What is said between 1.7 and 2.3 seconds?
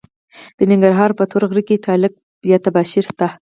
تالک